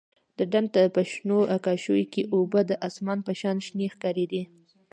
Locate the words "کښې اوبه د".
2.13-2.71